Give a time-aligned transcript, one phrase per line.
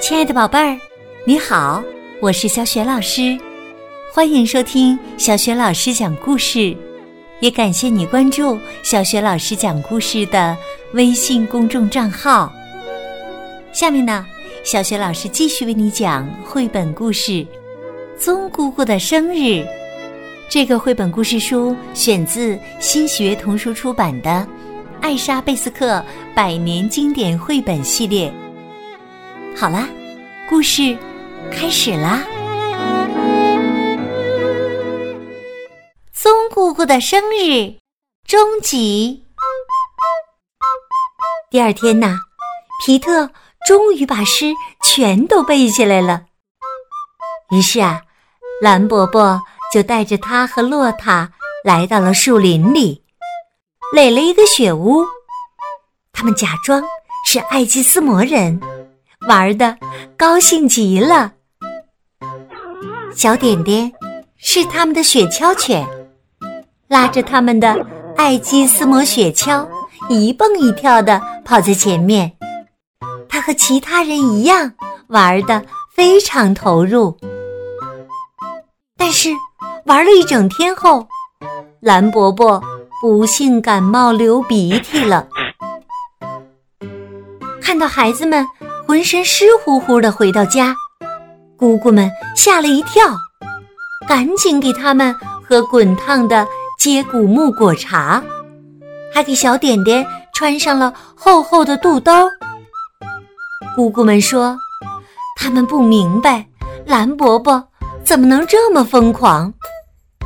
[0.00, 0.78] 亲爱的宝贝儿，
[1.26, 1.84] 你好，
[2.22, 3.38] 我是小雪老师，
[4.14, 6.74] 欢迎收听小雪老师讲故事，
[7.40, 10.56] 也感谢你关注小雪老师讲故事的
[10.94, 12.50] 微信公众账号。
[13.72, 14.26] 下面呢，
[14.64, 17.32] 小雪老师继续为你讲绘本故事
[18.18, 19.38] 《棕姑姑的生日》。
[20.54, 24.30] 这个绘本故事书选自新学童书出版的
[25.02, 26.00] 《艾莎贝斯克
[26.32, 28.32] 百年经典绘本系列》。
[29.58, 29.88] 好啦，
[30.48, 30.96] 故事
[31.50, 32.22] 开始啦！
[36.12, 37.74] 棕姑姑的生日
[38.24, 39.24] 终极。
[41.50, 42.16] 第二天呐，
[42.86, 43.28] 皮特
[43.66, 44.52] 终于把诗
[44.84, 46.26] 全都背下来了。
[47.50, 48.02] 于是啊，
[48.62, 49.42] 蓝伯伯
[49.74, 51.28] 就带着他和洛塔
[51.64, 53.02] 来到了树林里，
[53.92, 55.04] 垒了一个雪屋。
[56.12, 56.80] 他们假装
[57.26, 58.60] 是爱基斯魔人。
[59.26, 59.76] 玩的
[60.16, 61.32] 高兴极了，
[63.16, 63.92] 小点点
[64.36, 65.84] 是他们的雪橇犬，
[66.86, 67.84] 拉着他们的
[68.16, 69.66] 爱基斯摩雪橇
[70.08, 72.30] 一蹦一跳的跑在前面。
[73.28, 74.72] 他和其他人一样
[75.08, 77.18] 玩的非常投入，
[78.96, 79.30] 但是
[79.86, 81.06] 玩了一整天后，
[81.80, 82.62] 蓝伯伯
[83.00, 85.26] 不幸感冒流鼻涕了。
[87.60, 88.46] 看到孩子们。
[88.86, 90.76] 浑身湿乎乎的回到家，
[91.56, 93.16] 姑姑们吓了一跳，
[94.06, 96.46] 赶紧给他们喝滚烫的
[96.78, 98.22] 接骨木果茶，
[99.10, 102.12] 还给小点点穿上了厚厚的肚兜。
[103.74, 104.54] 姑姑们说，
[105.40, 106.46] 他们不明白
[106.84, 107.66] 蓝伯伯
[108.04, 109.52] 怎么能这么疯狂，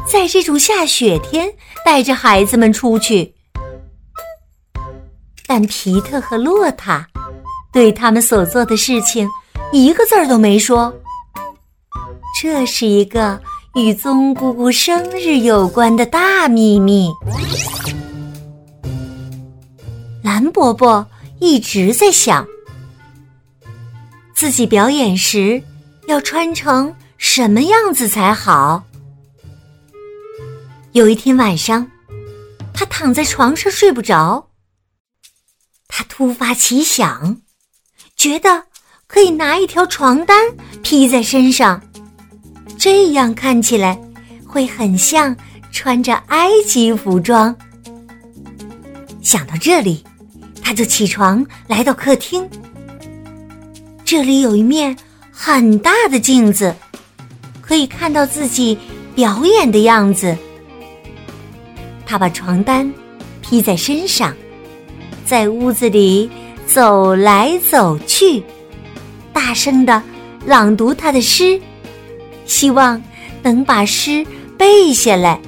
[0.07, 1.53] 在这种下雪天
[1.85, 3.35] 带着孩子们出去。
[5.47, 7.07] 但皮特和洛塔。
[7.71, 9.29] 对他们所做的事情，
[9.73, 10.93] 一个字儿都没说。
[12.41, 13.39] 这是一个
[13.75, 17.11] 与棕姑姑生日有关的大秘密。
[20.25, 21.07] 蓝伯伯
[21.41, 22.49] 一直在想，
[24.35, 25.63] 自己表演时
[26.07, 28.85] 要穿成什么样子才好。
[30.93, 31.87] 有一天晚上，
[32.73, 34.49] 他躺在床上睡不着，
[35.89, 37.41] 他突发奇想。
[38.17, 38.65] 觉得
[39.07, 40.49] 可以拿一条床单
[40.83, 41.81] 披在身上，
[42.77, 44.01] 这样看起来
[44.45, 45.37] 会很像
[45.71, 47.55] 穿着埃及服装。
[49.23, 50.05] 想到这里，
[50.63, 52.49] 他就起床来到客厅。
[54.05, 54.97] 这里有一面
[55.31, 56.75] 很大的镜子，
[57.69, 58.79] 可以看到自己
[59.15, 60.35] 表演的样子。
[62.07, 62.91] 他把床单
[63.43, 64.35] 披在身上，
[65.27, 66.31] 在屋子里。
[66.69, 68.43] 走来走去，
[69.33, 70.03] 大声的
[70.45, 71.59] 朗读他的诗，
[72.45, 73.03] 希望
[73.43, 74.23] 能把诗
[74.59, 75.41] 背下来。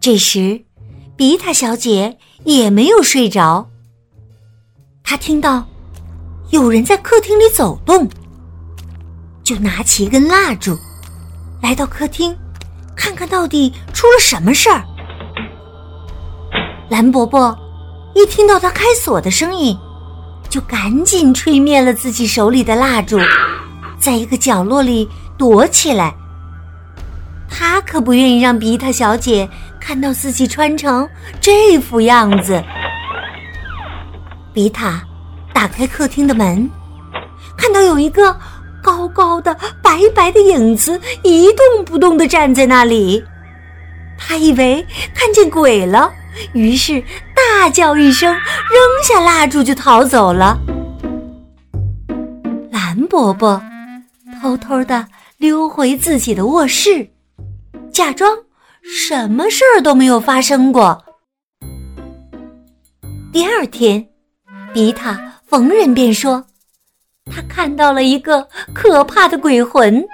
[0.00, 0.60] 这时，
[1.14, 3.70] 比塔小姐也没有睡着。
[5.04, 5.64] 她听到
[6.50, 8.08] 有人在客厅里走动，
[9.48, 10.78] 就拿起一根蜡烛，
[11.62, 12.36] 来到客厅，
[12.94, 14.84] 看看到底出了什么事儿。
[16.90, 17.58] 蓝伯伯。
[18.14, 19.74] 一听到他开锁的声音，
[20.50, 23.18] 就赶紧吹灭了自己手里的蜡烛，
[23.98, 26.14] 在一个角落里躲起来。
[27.48, 29.48] 他可不愿意让比塔小姐
[29.80, 31.08] 看到自己穿成
[31.40, 32.62] 这副样子。
[34.52, 35.02] 比塔
[35.54, 36.68] 打开客厅的门，
[37.56, 38.36] 看到有一个
[38.88, 43.22] 高高的、白白的影子一动不动的站在那里，
[44.16, 44.84] 他以为
[45.14, 46.10] 看见鬼了。
[46.54, 47.02] 于是
[47.36, 48.40] 大叫一声，扔
[49.06, 50.58] 下蜡烛就逃走了。
[52.72, 53.60] 蓝伯伯
[54.40, 55.06] 偷偷的
[55.36, 57.06] 溜回自己的卧室，
[57.92, 58.34] 假装
[58.82, 61.04] 什么事儿都没有发生过。
[63.34, 64.08] 第二天，
[64.72, 66.42] 比塔逢人便说，
[67.30, 70.04] 他看到了一个可怕的鬼魂。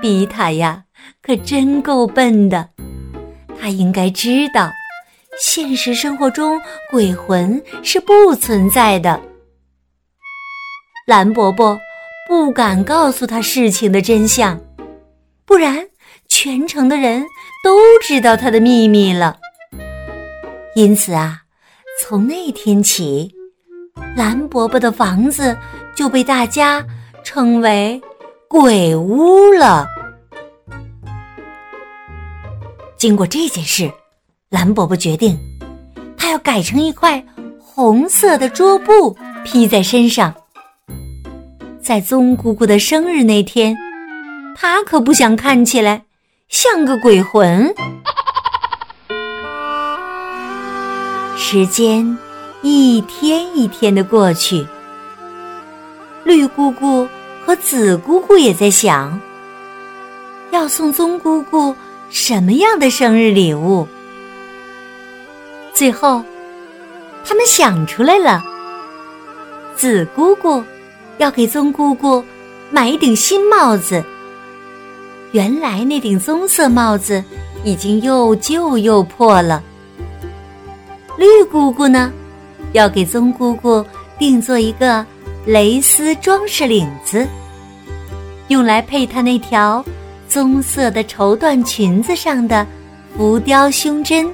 [0.00, 0.84] 比塔呀，
[1.22, 2.68] 可真够笨的。
[3.58, 4.70] 他应该知道，
[5.40, 6.60] 现实生活中
[6.90, 9.20] 鬼魂是不存在的。
[11.06, 11.78] 蓝伯伯
[12.28, 14.60] 不敢告诉他事情的真相，
[15.44, 15.86] 不然
[16.28, 17.24] 全城的人
[17.62, 19.38] 都知道他的秘密了。
[20.74, 21.42] 因此啊，
[22.00, 23.33] 从那天起，
[24.16, 25.56] 蓝伯伯的房子
[25.96, 26.84] 就被大家
[27.24, 28.00] 称为
[28.48, 29.86] “鬼屋”了。
[32.96, 33.90] 经过这件事，
[34.50, 35.38] 蓝伯伯决定，
[36.16, 37.22] 他要改成一块
[37.58, 40.34] 红色的桌布披在身上。
[41.82, 43.76] 在棕姑姑的生日那天，
[44.56, 46.04] 他可不想看起来
[46.48, 47.74] 像个鬼魂。
[51.36, 52.16] 时间
[52.66, 54.66] 一天一天的过去，
[56.24, 57.06] 绿姑姑
[57.44, 59.20] 和紫姑姑也在想，
[60.50, 61.76] 要送棕姑姑
[62.08, 63.86] 什么样的生日礼物。
[65.74, 66.22] 最后，
[67.22, 68.42] 他们想出来了。
[69.76, 70.64] 紫姑姑
[71.18, 72.24] 要给棕姑姑
[72.70, 74.02] 买一顶新帽子。
[75.32, 77.22] 原来那顶棕色帽子
[77.62, 79.62] 已经又旧又破了。
[81.18, 82.10] 绿姑姑呢，
[82.74, 83.84] 要给棕姑姑
[84.18, 85.04] 定做一个
[85.46, 87.26] 蕾丝装饰领子，
[88.48, 89.82] 用来配她那条
[90.28, 92.66] 棕色的绸缎裙子上的
[93.16, 94.28] 浮雕胸针。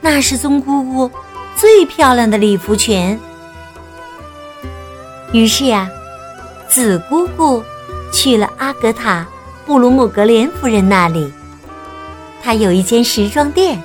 [0.00, 1.10] 那是棕姑姑
[1.56, 3.18] 最漂亮的礼服裙。
[5.32, 5.88] 于是呀，
[6.68, 7.62] 紫姑姑
[8.12, 9.26] 去了阿格塔
[9.64, 11.32] 布鲁姆格连夫人那里。
[12.42, 13.80] 她有一间时装店。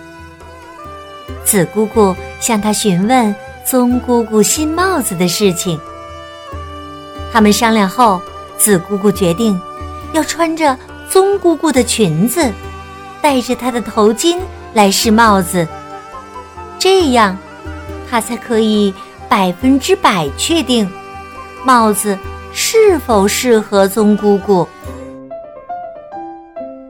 [1.45, 2.15] 紫姑姑
[2.45, 5.79] 向他询问棕姑姑新帽子的事情。
[7.33, 8.21] 他们商量后，
[8.55, 9.59] 紫姑姑决定
[10.13, 10.77] 要穿着
[11.09, 12.51] 棕姑姑的裙子，
[13.19, 14.37] 戴着她的头巾
[14.75, 15.67] 来试帽子。
[16.77, 17.35] 这样，
[18.07, 18.93] 他才可以
[19.27, 20.87] 百分之百确定
[21.63, 22.15] 帽子
[22.53, 24.67] 是否适合棕姑姑。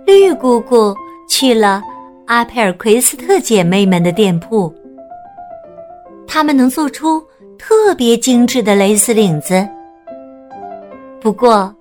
[0.06, 0.94] 绿姑姑
[1.30, 1.81] 去了
[2.25, 4.75] 阿佩尔奎斯特姐妹们的店铺，
[6.27, 7.24] 他们能做出
[7.57, 9.68] 特别精致的蕾丝领子。
[11.22, 11.74] 不过，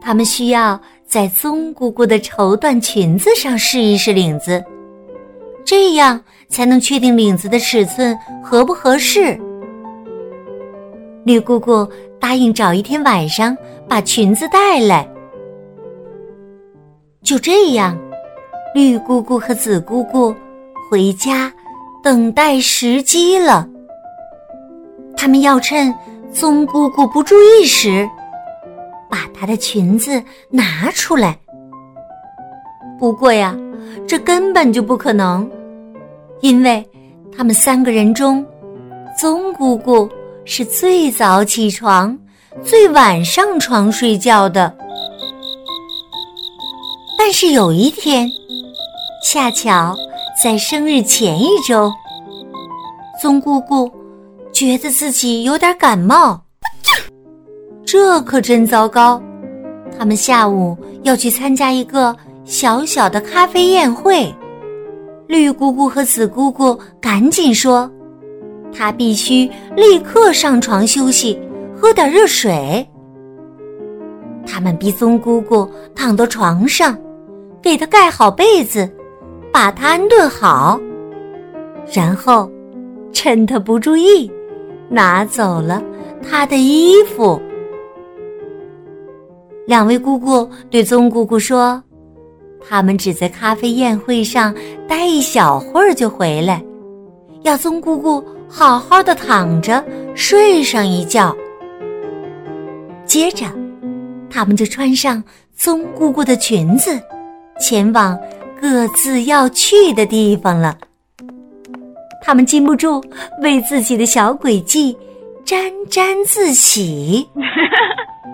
[0.00, 4.62] 他们需要在棕姑姑的绸缎裙子上试一试领子。
[5.64, 9.38] 这样才能确定领子的尺寸合不合适。
[11.24, 11.86] 绿姑姑
[12.18, 13.56] 答应找一天晚上
[13.86, 15.08] 把裙子带来。
[17.22, 17.96] 就这样，
[18.74, 20.34] 绿姑姑和紫姑姑
[20.90, 21.52] 回家
[22.02, 23.68] 等待时机了。
[25.20, 25.94] 他们要趁
[26.32, 28.08] 棕姑姑不注意时，
[29.06, 31.38] 把她的裙子拿出来。
[32.98, 33.54] 不过呀。
[34.06, 35.48] 这根本就不可能，
[36.40, 36.88] 因为
[37.36, 38.44] 他们三个人中，
[39.18, 40.08] 棕姑姑
[40.44, 42.16] 是最早起床、
[42.62, 44.74] 最晚上床睡觉的。
[47.18, 48.28] 但是有一天，
[49.24, 49.96] 恰巧
[50.40, 51.92] 在生日前一周，
[53.20, 53.90] 棕姑姑
[54.52, 56.40] 觉得自己有点感冒，
[57.84, 59.22] 这可真糟糕。
[59.98, 62.16] 他们下午要去参加一个。
[62.46, 64.34] 小小的咖啡宴会，
[65.28, 67.88] 绿姑姑和紫姑姑赶紧说
[68.74, 71.38] ：“她必须立刻上床休息，
[71.76, 72.84] 喝点热水。”
[74.44, 76.98] 他们逼棕姑姑躺到床上，
[77.62, 78.90] 给她盖好被子，
[79.52, 80.80] 把她安顿好，
[81.92, 82.50] 然后
[83.12, 84.28] 趁她不注意，
[84.90, 85.82] 拿走了
[86.22, 87.40] 她的衣服。
[89.66, 91.82] 两位姑姑对棕姑姑说。
[92.68, 94.54] 他们只在咖啡宴会上
[94.86, 96.62] 待一小会儿就回来，
[97.40, 99.82] 要棕姑姑好好的躺着
[100.14, 101.34] 睡上一觉。
[103.06, 103.46] 接着，
[104.28, 105.24] 他们就穿上
[105.56, 107.00] 棕姑姑的裙子，
[107.58, 108.16] 前往
[108.60, 110.76] 各自要去的地方了。
[112.30, 113.02] 他们禁不住
[113.42, 114.96] 为自己的小诡计
[115.44, 115.60] 沾
[115.90, 117.28] 沾自喜。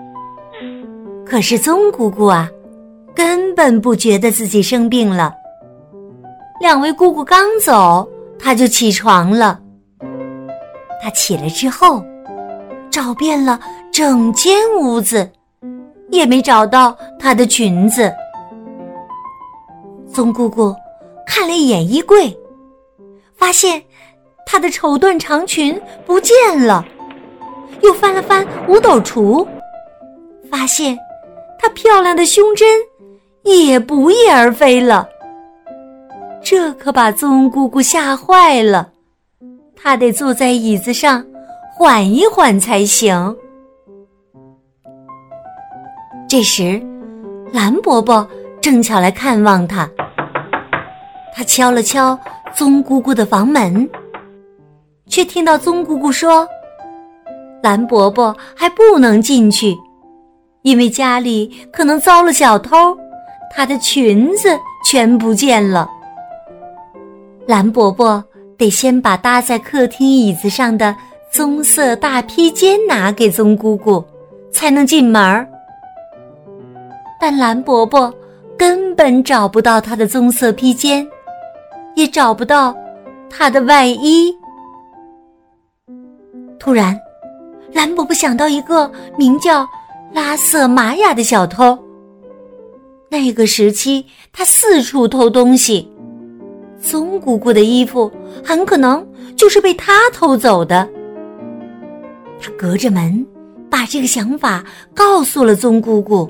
[1.25, 2.47] 可是棕姑姑啊！
[3.15, 5.33] 根本不觉得自己生病了。
[6.61, 9.59] 两位姑姑刚走，她就起床了。
[11.01, 12.05] 她起来之后，
[12.91, 13.59] 找遍了
[13.91, 15.27] 整间屋子，
[16.11, 18.13] 也没找到她的裙子。
[20.13, 20.75] 棕姑姑
[21.25, 22.37] 看了一眼衣柜，
[23.35, 23.83] 发现
[24.49, 26.33] 她的绸缎长裙不见
[26.65, 26.83] 了，
[27.81, 29.45] 又翻了翻五斗橱，
[30.49, 30.97] 发现
[31.59, 32.67] 她漂亮的胸针。
[33.43, 35.07] 也不翼而飞了，
[36.43, 38.89] 这可把棕姑姑吓坏了，
[39.73, 41.25] 她得坐在椅子上
[41.73, 43.33] 缓一缓才行。
[46.27, 46.81] 这时，
[47.53, 48.27] 蓝伯伯
[48.59, 49.89] 正巧来看望她，
[51.33, 52.19] 他敲了敲
[52.53, 53.89] 棕姑姑的房门，
[55.07, 56.47] 却听到棕姑姑说
[57.63, 59.75] ：“蓝伯伯还不能进去，
[60.61, 62.95] 因为家里可能遭了小偷。”
[63.55, 64.49] 她的裙子
[64.85, 65.89] 全不见了。
[67.47, 68.23] 蓝伯伯
[68.57, 70.93] 得先把搭在客厅椅子上的
[71.31, 74.03] 棕色大披肩拿给棕姑姑，
[74.51, 75.47] 才能进门儿。
[77.19, 78.13] 但蓝伯伯
[78.57, 81.07] 根本找不到他的棕色披肩，
[81.95, 82.75] 也找不到
[83.29, 84.31] 他的外衣。
[86.67, 86.99] 突然，
[87.71, 89.65] 蓝伯伯想到一个名叫
[90.13, 91.79] 拉瑟玛雅的小偷。
[93.09, 95.89] 那个时期，他四处偷东西。
[96.81, 98.11] 棕姑姑的衣服
[98.43, 99.07] 很可能
[99.37, 100.85] 就是被他偷走的。
[102.37, 103.25] 他隔着门
[103.69, 104.61] 把这个想法
[104.93, 106.29] 告诉了棕姑姑，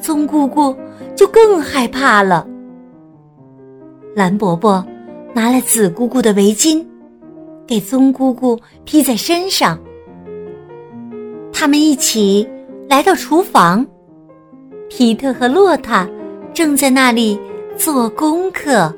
[0.00, 0.72] 棕姑姑
[1.16, 2.46] 就更害怕了。
[4.14, 4.86] 蓝伯伯
[5.34, 6.80] 拿了紫姑姑的围巾，
[7.66, 9.78] 给棕姑姑披在身上。
[11.52, 12.48] 他们一起
[12.88, 13.84] 来到厨房，
[14.88, 16.08] 皮特和洛塔
[16.54, 17.38] 正在那里
[17.76, 18.94] 做功课。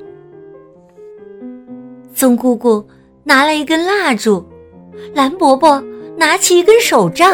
[2.13, 2.85] 棕姑姑
[3.23, 4.45] 拿了一根蜡烛，
[5.13, 5.81] 蓝伯伯
[6.17, 7.33] 拿起一根手杖，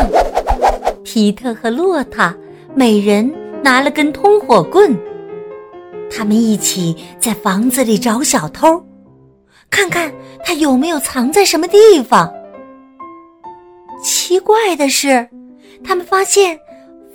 [1.04, 2.36] 皮特和洛塔
[2.76, 3.30] 每人
[3.64, 4.96] 拿了根通火棍。
[6.16, 8.80] 他们一起在房子里找小偷，
[9.76, 10.10] 看看
[10.46, 12.34] 他有没有藏在什么地方。
[14.02, 15.28] 奇怪的是，
[15.84, 16.58] 他们发现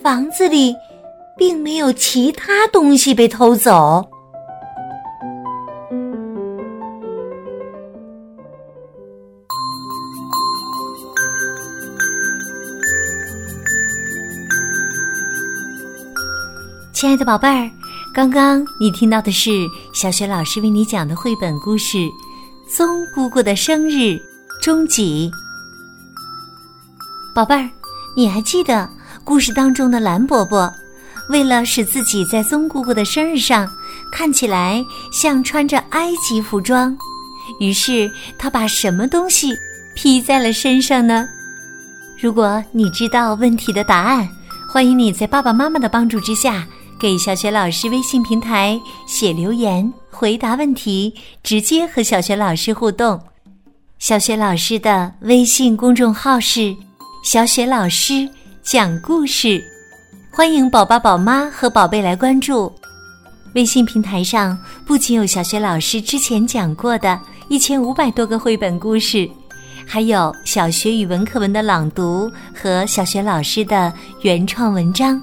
[0.03, 0.77] 房子里
[1.39, 4.07] 并没有其他东西被偷走。
[16.93, 17.71] 亲爱的宝贝儿，
[18.15, 19.51] 刚刚你听到的是
[19.95, 21.97] 小雪老师为你讲的绘本故事
[22.77, 23.97] 《棕姑姑的生日》
[24.63, 25.29] 终极。
[27.35, 27.69] 宝贝儿，
[28.17, 28.89] 你还记得
[29.25, 30.73] 故事当中的蓝伯伯，
[31.31, 33.69] 为了使自己在棕姑姑的生日上
[34.13, 36.97] 看起来像穿着埃及服装，
[37.59, 38.09] 于是
[38.39, 39.53] 他把什么东西
[39.97, 41.27] 披在了身上呢？
[42.21, 44.29] 如果你知道问题的答案，
[44.69, 46.65] 欢迎你在爸爸妈妈的帮助之下。
[47.01, 53.19] 给小雪老师微信平台写留言，回答问题，直接和小雪老师互动。
[53.99, 56.75] 小雪老师的微信公众号是
[57.25, 58.29] “小雪老师
[58.63, 59.63] 讲故事”，
[60.33, 62.73] 欢迎宝宝、宝妈和宝贝来关注。
[63.55, 69.29] 微信平台上不仅有小雪老师之前讲过的一千五百多个绘本故事，
[69.87, 75.21] 还有小学语文课文的朗读和小雪老师的原创文章。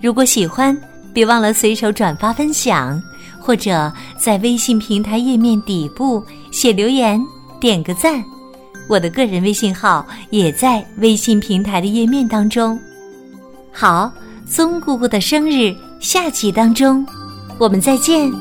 [0.00, 0.76] 如果喜欢，
[1.12, 3.00] 别忘了随手转发分享，
[3.44, 7.20] 或者在微信平台页面底部写留言、
[7.60, 8.24] 点个赞。
[8.88, 12.78] 我的个人微信号也在微信平台的页面当中。
[13.70, 14.10] 好，
[14.46, 17.06] 松姑姑的生日下集当中，
[17.58, 18.32] 我们再见。